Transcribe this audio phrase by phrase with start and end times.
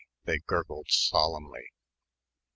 [0.25, 1.75] they gurgled solemnly, "Hi....